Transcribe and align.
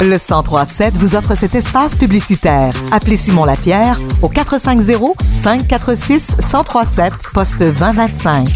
Le 0.00 0.18
1037 0.18 0.96
vous 0.98 1.16
offre 1.16 1.34
cet 1.34 1.54
espace 1.54 1.96
publicitaire. 1.96 2.74
Appelez 2.92 3.16
Simon 3.16 3.44
Lapierre 3.44 3.98
au 4.22 4.28
450 4.28 5.16
546 5.32 6.36
1037 6.38 7.12
poste 7.32 7.58
2025. 7.58 8.48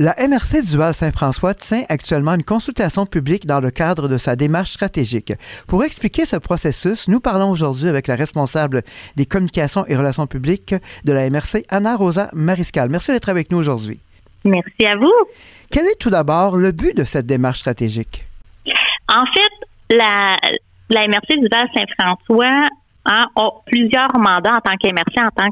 La 0.00 0.16
MRC 0.18 0.62
du 0.64 0.76
Val-Saint-François 0.76 1.54
tient 1.54 1.84
actuellement 1.88 2.34
une 2.34 2.42
consultation 2.42 3.06
publique 3.06 3.46
dans 3.46 3.60
le 3.60 3.70
cadre 3.70 4.08
de 4.08 4.18
sa 4.18 4.34
démarche 4.34 4.72
stratégique. 4.72 5.32
Pour 5.66 5.84
expliquer 5.84 6.24
ce 6.24 6.36
processus, 6.36 7.06
nous 7.06 7.20
parlons 7.20 7.50
aujourd'hui 7.50 7.88
avec 7.88 8.08
la 8.08 8.16
responsable 8.16 8.82
des 9.14 9.26
communications 9.26 9.86
et 9.86 9.94
relations 9.94 10.26
publiques 10.26 10.74
de 11.04 11.12
la 11.12 11.30
MRC, 11.30 11.64
Anna 11.68 11.96
Rosa 11.96 12.28
Mariscal. 12.32 12.88
Merci 12.90 13.12
d'être 13.12 13.28
avec 13.28 13.52
nous 13.52 13.58
aujourd'hui. 13.58 14.00
Merci 14.44 14.86
à 14.86 14.96
vous. 14.96 15.12
Quel 15.70 15.86
est 15.86 15.98
tout 15.98 16.10
d'abord 16.10 16.56
le 16.56 16.72
but 16.72 16.96
de 16.96 17.04
cette 17.04 17.26
démarche 17.26 17.60
stratégique? 17.60 18.24
En 19.08 19.24
fait, 19.26 19.96
la, 19.96 20.36
la 20.90 21.06
MRC 21.08 21.40
du 21.40 21.48
Val-Saint-François 21.50 22.68
hein, 23.06 23.26
a 23.36 23.48
plusieurs 23.66 24.16
mandats 24.18 24.52
en 24.52 24.60
tant 24.60 24.76
qu'MRC, 24.76 25.18
en 25.18 25.30
tant 25.30 25.50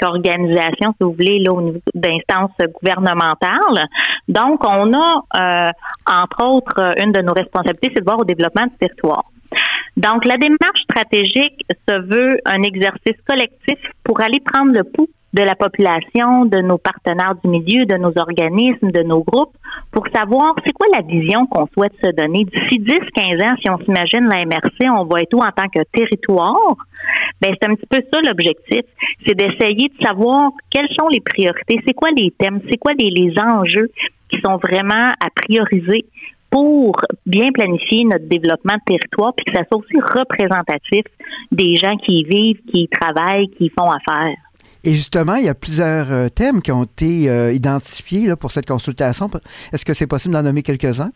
qu'organisation, 0.00 0.92
si 0.92 1.04
vous 1.04 1.12
voulez, 1.12 1.38
là, 1.38 1.52
au 1.52 1.62
niveau 1.62 1.80
d'instance 1.94 2.52
gouvernementale. 2.80 3.86
Donc, 4.28 4.64
on 4.66 4.92
a, 4.92 5.68
euh, 5.68 5.70
entre 6.06 6.44
autres, 6.44 6.94
une 7.02 7.12
de 7.12 7.20
nos 7.20 7.32
responsabilités, 7.32 7.92
c'est 7.94 8.00
de 8.00 8.04
voir 8.04 8.20
au 8.20 8.24
développement 8.24 8.66
du 8.66 8.76
territoire. 8.78 9.24
Donc, 9.96 10.24
la 10.24 10.36
démarche 10.36 10.82
stratégique 10.84 11.64
se 11.88 11.94
veut 11.94 12.38
un 12.44 12.62
exercice 12.62 13.16
collectif 13.28 13.78
pour 14.04 14.20
aller 14.20 14.40
prendre 14.40 14.72
le 14.72 14.84
pouls 14.84 15.10
de 15.32 15.42
la 15.42 15.54
population, 15.54 16.44
de 16.46 16.58
nos 16.58 16.78
partenaires 16.78 17.34
du 17.42 17.48
milieu, 17.48 17.86
de 17.86 17.96
nos 17.96 18.12
organismes, 18.16 18.90
de 18.90 19.02
nos 19.02 19.22
groupes, 19.22 19.54
pour 19.92 20.06
savoir 20.14 20.54
c'est 20.64 20.72
quoi 20.72 20.86
la 20.92 21.02
vision 21.02 21.46
qu'on 21.46 21.66
souhaite 21.68 21.94
se 22.02 22.10
donner. 22.10 22.44
D'ici 22.44 22.78
10, 22.78 22.92
15 23.14 23.42
ans, 23.42 23.54
si 23.60 23.70
on 23.70 23.78
s'imagine 23.78 24.26
la 24.28 24.44
MRC, 24.44 24.90
on 24.90 25.16
être 25.16 25.34
où 25.34 25.40
en 25.40 25.50
tant 25.50 25.68
que 25.68 25.82
territoire? 25.92 26.74
Ben, 27.40 27.54
c'est 27.60 27.68
un 27.68 27.74
petit 27.74 27.86
peu 27.86 28.02
ça 28.12 28.20
l'objectif. 28.22 28.82
C'est 29.26 29.34
d'essayer 29.34 29.88
de 29.88 30.04
savoir 30.04 30.50
quelles 30.70 30.88
sont 30.98 31.08
les 31.08 31.20
priorités, 31.20 31.80
c'est 31.86 31.94
quoi 31.94 32.10
les 32.16 32.32
thèmes, 32.32 32.60
c'est 32.68 32.78
quoi 32.78 32.92
les, 32.98 33.10
les 33.10 33.32
enjeux 33.38 33.90
qui 34.28 34.40
sont 34.40 34.56
vraiment 34.56 35.10
à 35.20 35.30
prioriser 35.34 36.04
pour 36.50 36.96
bien 37.26 37.52
planifier 37.52 38.04
notre 38.04 38.26
développement 38.26 38.74
de 38.74 38.94
territoire, 38.94 39.32
puis 39.34 39.44
que 39.44 39.56
ça 39.56 39.64
soit 39.68 39.78
aussi 39.78 40.00
représentatif 40.00 41.04
des 41.52 41.76
gens 41.76 41.96
qui 41.96 42.18
y 42.18 42.24
vivent, 42.24 42.60
qui 42.72 42.82
y 42.82 42.88
travaillent, 42.88 43.48
qui 43.50 43.66
y 43.66 43.70
font 43.70 43.90
affaire. 43.90 44.36
Et 44.84 44.96
justement, 44.96 45.34
il 45.34 45.44
y 45.44 45.48
a 45.48 45.54
plusieurs 45.54 46.10
euh, 46.10 46.28
thèmes 46.28 46.62
qui 46.62 46.72
ont 46.72 46.84
été 46.84 47.28
euh, 47.28 47.52
identifiés 47.52 48.34
pour 48.36 48.50
cette 48.50 48.66
consultation. 48.66 49.30
Est-ce 49.72 49.84
que 49.84 49.94
c'est 49.94 50.06
possible 50.06 50.32
d'en 50.34 50.42
nommer 50.42 50.62
quelques-uns? 50.62 51.12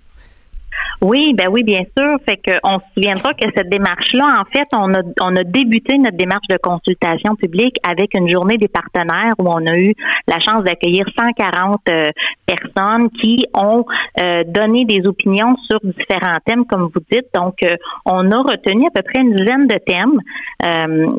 Oui, 1.03 1.35
ben 1.35 1.49
oui, 1.51 1.63
bien 1.63 1.83
sûr. 1.97 2.17
Fait 2.27 2.37
que 2.37 2.53
on 2.65 2.79
se 2.79 2.85
souviendra 2.95 3.35
que 3.35 3.47
cette 3.55 3.69
démarche-là, 3.69 4.41
en 4.41 4.45
fait, 4.45 4.69
on 4.73 4.95
a, 4.95 5.03
on 5.21 5.37
a 5.37 5.45
débuté 5.45 5.99
notre 5.99 6.17
démarche 6.17 6.47
de 6.49 6.57
consultation 6.57 7.35
publique 7.37 7.77
avec 7.89 8.15
une 8.15 8.31
journée 8.31 8.57
des 8.57 8.69
partenaires 8.69 9.35
où 9.39 9.49
on 9.49 9.67
a 9.67 9.77
eu 9.77 9.95
la 10.27 10.41
chance 10.41 10.65
d'accueillir 10.65 11.05
140 11.19 11.81
euh, 11.89 12.11
personnes 12.47 13.11
qui 13.23 13.45
ont 13.55 13.85
euh, 14.21 14.45
donné 14.47 14.85
des 14.85 15.07
opinions 15.07 15.57
sur 15.71 15.81
différents 15.83 16.39
thèmes, 16.47 16.65
comme 16.65 16.91
vous 16.95 17.03
dites. 17.11 17.27
Donc, 17.35 17.63
euh, 17.63 17.75
on 18.07 18.31
a 18.31 18.39
retenu 18.39 18.87
à 18.87 18.91
peu 18.95 19.03
près 19.03 19.23
une 19.23 19.35
dizaine 19.35 19.67
de 19.67 19.79
thèmes 19.79 20.19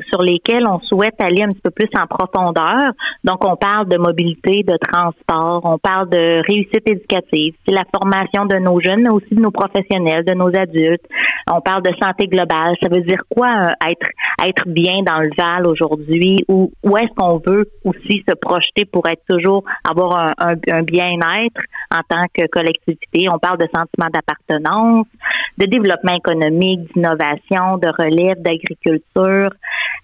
sur 0.09 0.23
lesquels 0.23 0.63
on 0.67 0.79
souhaite 0.79 1.13
aller 1.19 1.43
un 1.43 1.49
petit 1.49 1.61
peu 1.61 1.69
plus 1.69 1.89
en 1.95 2.07
profondeur. 2.07 2.93
Donc, 3.23 3.45
on 3.45 3.55
parle 3.55 3.87
de 3.87 3.97
mobilité, 3.97 4.63
de 4.63 4.75
transport, 4.77 5.61
on 5.63 5.77
parle 5.77 6.09
de 6.09 6.41
réussite 6.47 6.89
éducative, 6.89 7.53
c'est 7.65 7.73
la 7.73 7.83
formation 7.93 8.45
de 8.45 8.57
nos 8.57 8.79
jeunes, 8.79 9.03
mais 9.03 9.09
aussi 9.09 9.35
de 9.35 9.39
nos 9.39 9.51
professionnels, 9.55 10.23
de 10.25 10.33
nos 10.33 10.53
adultes. 10.55 11.05
On 11.51 11.61
parle 11.61 11.83
de 11.83 11.91
santé 12.01 12.27
globale. 12.27 12.73
Ça 12.81 12.89
veut 12.89 13.01
dire 13.01 13.21
quoi 13.29 13.47
euh, 13.47 13.89
être 13.89 14.07
être 14.43 14.67
bien 14.67 15.01
dans 15.05 15.19
le 15.19 15.29
Val 15.37 15.67
aujourd'hui? 15.67 16.43
Ou 16.47 16.71
où 16.83 16.97
est-ce 16.97 17.13
qu'on 17.15 17.37
veut 17.37 17.69
aussi 17.83 18.23
se 18.27 18.35
projeter 18.35 18.85
pour 18.85 19.07
être 19.07 19.23
toujours 19.29 19.63
avoir 19.89 20.33
un, 20.37 20.83
bien-être 20.83 21.61
en 21.91 22.01
tant 22.07 22.23
que 22.33 22.45
collectivité? 22.47 23.27
On 23.31 23.39
parle 23.39 23.57
de 23.57 23.67
sentiment 23.73 24.09
d'appartenance, 24.13 25.07
de 25.57 25.65
développement 25.65 26.13
économique, 26.13 26.93
d'innovation, 26.93 27.77
de 27.77 27.87
relève, 27.87 28.41
d'agriculture, 28.41 29.49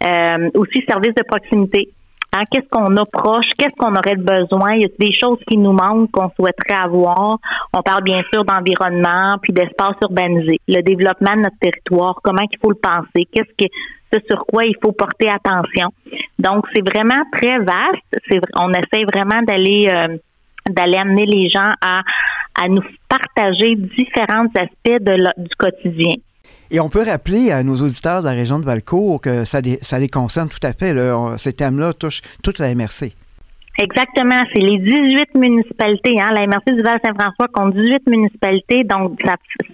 euh, 0.04 0.50
aussi 0.56 0.84
services 0.88 1.16
de 1.16 1.24
proximité. 1.24 1.90
Hein, 2.34 2.44
qu'est-ce 2.50 2.68
qu'on 2.70 2.96
a 2.96 3.06
proche? 3.06 3.50
Qu'est-ce 3.58 3.76
qu'on 3.78 3.94
aurait 3.94 4.16
besoin? 4.16 4.74
Il 4.76 4.82
y 4.82 4.86
a 4.86 4.90
des 4.98 5.14
choses 5.14 5.40
qui 5.50 5.58
nous 5.58 5.74
manquent, 5.74 6.12
qu'on 6.12 6.30
souhaiterait 6.30 6.82
avoir? 6.82 7.40
On 7.74 7.82
parle 7.82 8.04
bien 8.04 8.22
sûr 8.34 8.46
d'environnement, 8.46 9.36
puis 9.42 9.52
d'espace 9.52 9.96
urbanisé. 10.02 10.58
Le 10.68 10.82
développement 10.82 11.34
de 11.36 11.42
notre 11.42 11.60
territoire, 11.60 12.20
comment 12.24 12.44
il 12.50 12.58
faut 12.62 12.72
le 12.72 12.78
penser? 12.78 13.28
Qu'est-ce 13.34 13.54
que 13.58 13.70
ce 14.14 14.20
sur 14.30 14.46
quoi 14.46 14.64
il 14.64 14.76
faut 14.82 14.94
porter 14.94 15.30
attention? 15.30 15.90
Donc, 16.40 16.66
c'est 16.74 16.88
vraiment 16.88 17.22
très 17.34 17.60
vaste. 17.60 18.48
On 18.56 18.72
essaie 18.72 19.04
vraiment 19.04 19.42
d'aller 19.42 19.90
euh, 19.90 20.18
d'aller 20.70 20.98
amener 20.98 21.26
les 21.26 21.50
gens 21.50 21.72
à, 21.82 22.02
à 22.62 22.68
nous 22.70 22.84
partager 23.10 23.76
différents 23.76 24.48
aspects 24.56 25.04
du 25.38 25.56
quotidien. 25.58 26.14
Et 26.74 26.80
on 26.80 26.88
peut 26.88 27.04
rappeler 27.04 27.52
à 27.52 27.64
nos 27.64 27.76
auditeurs 27.76 28.22
de 28.22 28.28
la 28.28 28.32
région 28.32 28.58
de 28.58 28.64
Valcourt 28.64 29.20
que 29.20 29.44
ça, 29.44 29.60
les 29.60 30.08
concerne 30.08 30.48
tout 30.48 30.66
à 30.66 30.72
fait. 30.72 30.96
ces 31.38 31.52
thèmes-là 31.52 31.94
touchent 31.94 32.22
toute 32.44 32.60
la 32.60 32.74
MRC. 32.74 33.12
Exactement, 33.78 34.42
c'est 34.54 34.62
les 34.62 34.80
18 34.80 35.36
municipalités. 35.36 36.20
Hein. 36.22 36.32
La 36.34 36.48
MRC 36.48 36.74
du 36.74 36.82
Val-Saint-François 36.82 37.48
compte 37.54 37.74
18 37.76 38.08
municipalités, 38.08 38.84
donc 38.86 39.20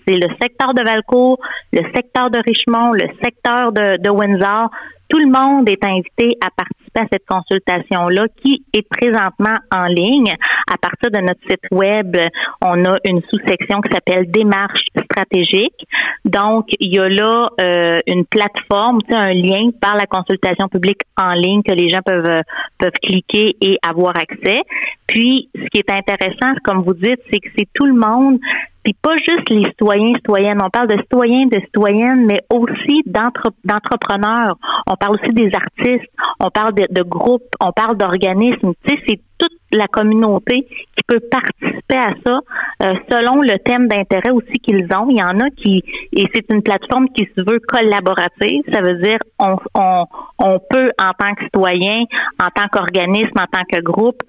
c'est 0.07 0.15
le 0.15 0.27
secteur 0.41 0.73
de 0.73 0.83
Valcourt, 0.83 1.39
le 1.71 1.83
secteur 1.95 2.31
de 2.31 2.39
Richmond, 2.39 2.93
le 2.93 3.07
secteur 3.23 3.71
de 3.71 4.09
Windsor, 4.09 4.69
tout 5.09 5.19
le 5.19 5.27
monde 5.27 5.69
est 5.69 5.83
invité 5.83 6.37
à 6.41 6.49
participer 6.51 6.99
à 6.99 7.05
cette 7.11 7.25
consultation-là 7.25 8.27
qui 8.43 8.65
est 8.73 8.87
présentement 8.87 9.55
en 9.71 9.85
ligne. 9.85 10.35
À 10.71 10.77
partir 10.77 11.11
de 11.11 11.19
notre 11.19 11.41
site 11.49 11.63
web, 11.71 12.17
on 12.61 12.85
a 12.85 12.97
une 13.05 13.21
sous-section 13.21 13.81
qui 13.81 13.93
s'appelle 13.93 14.29
Démarche 14.29 14.81
stratégique. 15.03 15.87
Donc, 16.25 16.67
il 16.79 16.93
y 16.93 16.99
a 16.99 17.07
là 17.07 17.49
euh, 17.61 17.99
une 18.05 18.25
plateforme, 18.25 18.99
un 19.11 19.33
lien 19.33 19.69
par 19.81 19.95
la 19.95 20.05
consultation 20.05 20.67
publique 20.67 21.01
en 21.17 21.33
ligne 21.33 21.63
que 21.63 21.73
les 21.73 21.89
gens 21.89 22.01
peuvent 22.05 22.41
peuvent 22.77 22.99
cliquer 23.01 23.55
et 23.61 23.77
avoir 23.87 24.15
accès. 24.17 24.61
Puis, 25.07 25.49
ce 25.55 25.65
qui 25.69 25.79
est 25.79 25.91
intéressant, 25.91 26.53
comme 26.63 26.83
vous 26.83 26.93
dites, 26.93 27.21
c'est 27.31 27.39
que 27.39 27.49
c'est 27.57 27.67
tout 27.73 27.85
le 27.85 27.93
monde 27.93 28.39
puis 28.87 28.95
pas 29.01 29.17
juste 29.17 29.49
les 29.49 29.65
citoyens, 29.65 30.13
citoyennes. 30.15 30.61
On 30.63 30.69
parle 30.69 30.87
de 30.87 30.95
citoyens, 31.01 31.45
de 31.47 31.59
citoyennes, 31.59 32.25
mais 32.25 32.39
aussi 32.49 33.03
d'entrepreneurs. 33.05 34.55
On 34.89 34.95
parle 34.95 35.17
aussi 35.21 35.33
des 35.33 35.51
artistes. 35.53 36.09
On 36.39 36.49
parle 36.49 36.73
de, 36.73 37.03
groupes. 37.03 37.51
On 37.59 37.73
parle 37.73 37.97
d'organismes. 37.97 38.71
Tu 38.85 38.93
sais, 38.93 39.01
c'est 39.05 39.19
toute 39.37 39.51
la 39.71 39.87
communauté 39.87 40.67
qui 40.95 41.03
peut 41.07 41.19
participer 41.19 41.97
à 41.97 42.13
ça 42.25 42.39
euh, 42.83 42.91
selon 43.11 43.41
le 43.41 43.57
thème 43.59 43.87
d'intérêt 43.87 44.31
aussi 44.31 44.53
qu'ils 44.63 44.87
ont. 44.93 45.09
Il 45.09 45.17
y 45.17 45.23
en 45.23 45.39
a 45.39 45.49
qui 45.49 45.83
et 46.13 46.25
c'est 46.33 46.45
une 46.49 46.61
plateforme 46.61 47.09
qui 47.09 47.27
se 47.37 47.41
veut 47.41 47.59
collaborative. 47.59 48.63
Ça 48.71 48.81
veut 48.81 49.01
dire 49.01 49.19
on, 49.39 49.57
on, 49.73 50.05
on 50.39 50.59
peut 50.69 50.91
en 50.99 51.11
tant 51.17 51.33
que 51.35 51.43
citoyen, 51.43 52.03
en 52.41 52.47
tant 52.55 52.67
qu'organisme, 52.71 53.37
en 53.39 53.47
tant 53.51 53.63
que 53.71 53.81
groupe, 53.81 54.21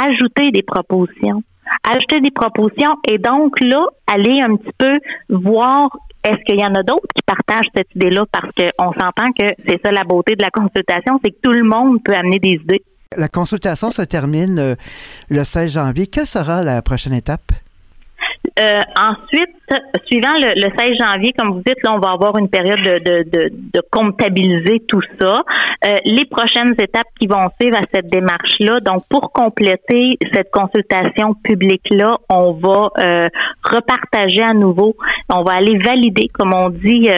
ajouter 0.00 0.50
des 0.50 0.62
propositions 0.62 1.42
ajouter 1.82 2.20
des 2.20 2.30
propositions 2.30 2.94
et 3.08 3.18
donc 3.18 3.60
là, 3.60 3.86
aller 4.06 4.40
un 4.40 4.56
petit 4.56 4.72
peu 4.78 4.92
voir 5.28 5.90
est-ce 6.24 6.42
qu'il 6.44 6.60
y 6.60 6.64
en 6.64 6.74
a 6.74 6.82
d'autres 6.82 7.06
qui 7.14 7.22
partagent 7.24 7.68
cette 7.74 7.94
idée-là 7.94 8.24
parce 8.32 8.50
qu'on 8.56 8.92
s'entend 8.92 9.32
que 9.38 9.54
c'est 9.66 9.80
ça 9.84 9.92
la 9.92 10.02
beauté 10.02 10.34
de 10.34 10.42
la 10.42 10.50
consultation, 10.50 11.20
c'est 11.24 11.30
que 11.30 11.40
tout 11.42 11.52
le 11.52 11.62
monde 11.62 12.02
peut 12.04 12.14
amener 12.14 12.38
des 12.38 12.54
idées. 12.62 12.82
La 13.14 13.28
consultation 13.28 13.90
se 13.90 14.02
termine 14.02 14.58
euh, 14.58 14.74
le 15.30 15.44
16 15.44 15.72
janvier. 15.72 16.08
Quelle 16.08 16.26
sera 16.26 16.62
la 16.64 16.82
prochaine 16.82 17.12
étape? 17.12 17.52
Euh, 18.58 18.80
ensuite, 18.98 19.50
suivant 20.06 20.34
le, 20.38 20.70
16 20.76 20.96
janvier, 20.98 21.32
comme 21.36 21.52
vous 21.52 21.62
dites, 21.64 21.82
là, 21.84 21.92
on 21.94 21.98
va 21.98 22.10
avoir 22.12 22.36
une 22.38 22.48
période 22.48 22.80
de, 22.80 23.82
comptabiliser 23.90 24.82
tout 24.88 25.02
ça. 25.20 25.42
Euh, 25.86 25.98
les 26.04 26.24
prochaines 26.24 26.72
étapes 26.72 27.06
qui 27.20 27.26
vont 27.26 27.48
suivre 27.60 27.76
à 27.76 27.82
cette 27.92 28.08
démarche-là, 28.08 28.80
donc 28.80 29.04
pour 29.08 29.32
compléter 29.32 30.16
cette 30.32 30.50
consultation 30.50 31.34
publique-là, 31.34 32.16
on 32.30 32.52
va 32.52 33.28
repartager 33.62 34.42
à 34.42 34.54
nouveau, 34.54 34.96
on 35.32 35.42
va 35.42 35.54
aller 35.54 35.78
valider, 35.78 36.28
comme 36.32 36.54
on 36.54 36.70
dit, 36.70 37.08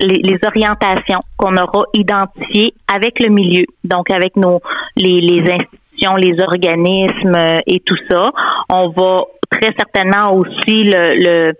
les, 0.00 0.38
orientations 0.44 1.20
qu'on 1.36 1.56
aura 1.56 1.84
identifiées 1.94 2.72
avec 2.92 3.20
le 3.20 3.28
milieu, 3.28 3.64
donc 3.84 4.10
avec 4.10 4.36
nos 4.36 4.60
les, 5.00 5.20
les 5.20 5.42
institutions, 5.42 6.14
les 6.16 6.40
organismes 6.42 7.60
et 7.66 7.80
tout 7.80 7.98
ça. 8.08 8.30
On 8.68 8.88
va 8.90 9.24
très 9.50 9.72
certainement 9.76 10.34
aussi 10.34 10.84
le, 10.84 11.52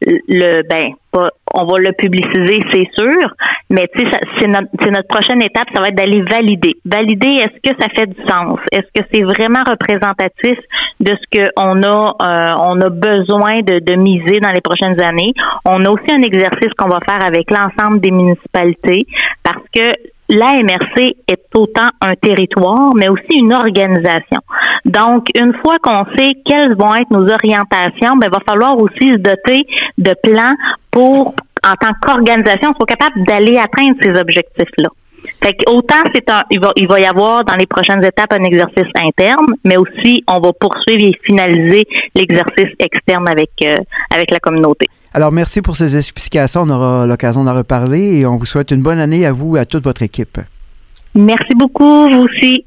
le 0.00 0.62
ben 0.68 0.92
pas, 1.10 1.30
on 1.54 1.64
va 1.64 1.78
le 1.78 1.92
publiciser, 1.92 2.60
c'est 2.72 2.88
sûr, 2.98 3.30
mais 3.70 3.88
tu 3.96 4.04
sais, 4.04 4.12
c'est 4.38 4.46
notre, 4.46 4.68
notre 4.90 5.08
prochaine 5.08 5.40
étape, 5.40 5.68
ça 5.74 5.80
va 5.80 5.88
être 5.88 5.94
d'aller 5.94 6.22
valider. 6.22 6.74
Valider, 6.84 7.40
est-ce 7.42 7.70
que 7.70 7.74
ça 7.80 7.88
fait 7.96 8.06
du 8.06 8.20
sens? 8.28 8.58
Est-ce 8.70 8.88
que 8.94 9.06
c'est 9.12 9.22
vraiment 9.22 9.62
représentatif 9.66 10.58
de 11.00 11.16
ce 11.16 11.38
que 11.38 11.48
on 11.56 11.82
a, 11.82 12.10
euh, 12.22 12.54
on 12.60 12.80
a 12.80 12.90
besoin 12.90 13.60
de, 13.62 13.78
de 13.78 13.94
miser 13.94 14.40
dans 14.40 14.50
les 14.50 14.60
prochaines 14.60 15.00
années? 15.00 15.32
On 15.64 15.82
a 15.84 15.90
aussi 15.90 16.12
un 16.12 16.22
exercice 16.22 16.72
qu'on 16.76 16.88
va 16.88 17.00
faire 17.08 17.24
avec 17.24 17.50
l'ensemble 17.50 18.00
des 18.00 18.10
municipalités 18.10 19.06
parce 19.42 19.64
que 19.74 19.92
l'AMRC 20.28 21.16
est 21.26 21.42
autant 21.54 21.88
un 22.00 22.14
territoire, 22.14 22.92
mais 22.94 23.08
aussi 23.08 23.38
une 23.38 23.52
organisation. 23.52 24.40
Donc, 24.84 25.26
une 25.34 25.54
fois 25.62 25.78
qu'on 25.82 26.04
sait 26.16 26.32
quelles 26.44 26.74
vont 26.74 26.94
être 26.94 27.10
nos 27.10 27.28
orientations, 27.28 28.16
ben, 28.16 28.28
il 28.28 28.30
va 28.30 28.40
falloir 28.46 28.76
aussi 28.78 29.10
se 29.10 29.16
doter 29.16 29.66
de 29.96 30.14
plans 30.22 30.54
pour, 30.90 31.34
en 31.64 31.74
tant 31.80 31.92
qu'organisation, 32.00 32.72
soit 32.76 32.86
capable 32.86 33.24
d'aller 33.26 33.58
atteindre 33.58 33.96
ces 34.00 34.10
objectifs-là. 34.10 34.88
Fait 35.42 35.56
autant 35.66 36.02
c'est 36.14 36.30
un, 36.30 36.42
il 36.50 36.60
va, 36.60 36.70
il 36.76 36.88
va 36.88 37.00
y 37.00 37.04
avoir 37.04 37.44
dans 37.44 37.56
les 37.56 37.66
prochaines 37.66 38.04
étapes 38.04 38.32
un 38.32 38.44
exercice 38.44 38.90
interne, 38.94 39.46
mais 39.64 39.76
aussi 39.76 40.22
on 40.28 40.38
va 40.38 40.52
poursuivre 40.52 41.04
et 41.04 41.12
finaliser 41.24 41.84
l'exercice 42.14 42.72
externe 42.78 43.28
avec 43.28 43.50
euh, 43.64 43.76
avec 44.14 44.30
la 44.30 44.38
communauté. 44.38 44.86
Alors 45.14 45.32
merci 45.32 45.62
pour 45.62 45.76
ces 45.76 45.96
explications. 45.96 46.62
On 46.62 46.70
aura 46.70 47.06
l'occasion 47.06 47.44
d'en 47.44 47.54
reparler 47.54 48.18
et 48.18 48.26
on 48.26 48.36
vous 48.36 48.46
souhaite 48.46 48.70
une 48.70 48.82
bonne 48.82 48.98
année 48.98 49.26
à 49.26 49.32
vous 49.32 49.56
et 49.56 49.60
à 49.60 49.64
toute 49.64 49.84
votre 49.84 50.02
équipe. 50.02 50.38
Merci 51.14 51.54
beaucoup, 51.56 52.08
vous 52.10 52.24
aussi. 52.24 52.64